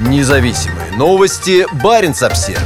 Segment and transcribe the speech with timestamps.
[0.00, 1.66] Независимые новости.
[1.82, 2.62] Барин обсерва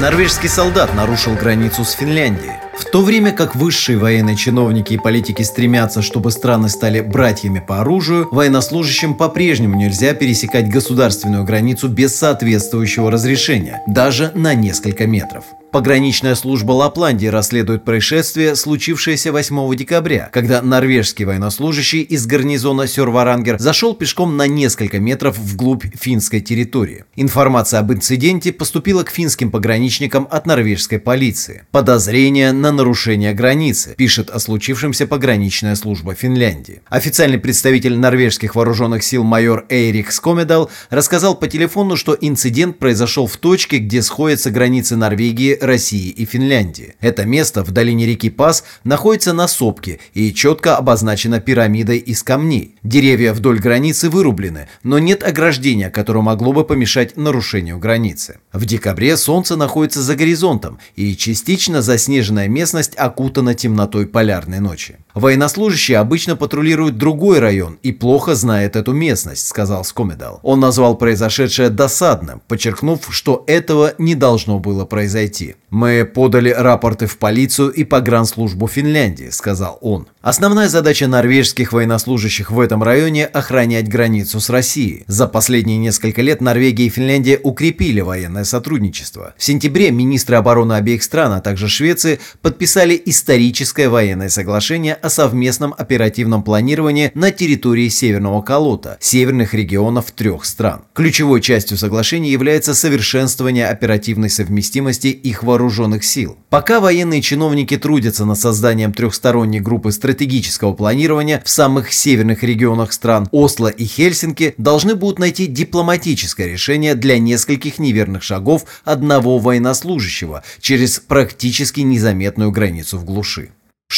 [0.00, 2.54] Норвежский солдат нарушил границу с Финляндией.
[2.74, 7.82] В то время как высшие военные чиновники и политики стремятся, чтобы страны стали братьями по
[7.82, 15.44] оружию, военнослужащим по-прежнему нельзя пересекать государственную границу без соответствующего разрешения, даже на несколько метров.
[15.72, 23.94] Пограничная служба Лапландии расследует происшествие, случившееся 8 декабря, когда норвежский военнослужащий из гарнизона Сёрварангер зашел
[23.94, 27.04] пешком на несколько метров вглубь финской территории.
[27.14, 31.62] Информация об инциденте поступила к финским пограничникам от норвежской полиции.
[31.70, 36.82] Подозрение на нарушение границы, пишет о случившемся пограничная служба Финляндии.
[36.88, 43.36] Официальный представитель норвежских вооруженных сил майор Эйрик Скомедал рассказал по телефону, что инцидент произошел в
[43.36, 46.94] точке, где сходятся границы Норвегии России и Финляндии.
[47.00, 52.76] Это место в долине реки Пас находится на сопке и четко обозначено пирамидой из камней.
[52.82, 58.38] Деревья вдоль границы вырублены, но нет ограждения, которое могло бы помешать нарушению границы.
[58.52, 64.96] В декабре солнце находится за горизонтом, и частично заснеженная местность окутана темнотой полярной ночи.
[65.14, 70.40] Военнослужащие обычно патрулируют другой район и плохо знают эту местность, сказал Скомедал.
[70.42, 75.49] Он назвал произошедшее досадным, подчеркнув, что этого не должно было произойти.
[75.70, 80.08] Мы подали рапорты в полицию и погранслужбу Финляндии, сказал он.
[80.20, 85.04] Основная задача норвежских военнослужащих в этом районе– охранять границу с Россией.
[85.06, 89.34] За последние несколько лет Норвегия и Финляндия укрепили военное сотрудничество.
[89.38, 95.74] В сентябре министры обороны обеих стран, а также Швеции, подписали историческое военное соглашение о совместном
[95.76, 100.82] оперативном планировании на территории Северного Колота, северных регионов трех стран.
[100.94, 106.36] Ключевой частью соглашения является совершенствование оперативной совместимости их вооруженных сил.
[106.48, 113.28] Пока военные чиновники трудятся над созданием трехсторонней группы стратегического планирования в самых северных регионах стран
[113.30, 120.98] Осло и Хельсинки должны будут найти дипломатическое решение для нескольких неверных шагов одного военнослужащего через
[120.98, 123.50] практически незаметную границу в глуши.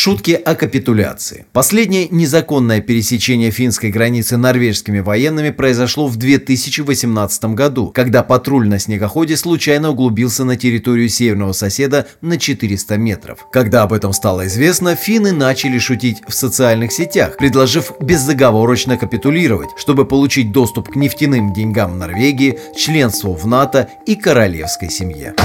[0.04, 1.46] Шутки о капитуляции.
[1.52, 9.36] Последнее незаконное пересечение финской границы норвежскими военными произошло в 2018 году, когда патруль на снегоходе
[9.36, 13.46] случайно углубился на территорию северного соседа на 400 метров.
[13.52, 20.04] Когда об этом стало известно, финны начали шутить в социальных сетях, предложив безоговорочно капитулировать, чтобы
[20.04, 25.36] получить доступ к нефтяным деньгам Норвегии, членству в НАТО и королевской семье.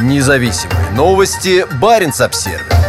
[0.00, 1.66] Независимые новости.
[1.78, 2.79] Барин обсервис